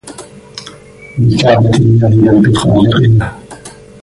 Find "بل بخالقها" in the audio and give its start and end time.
2.09-3.37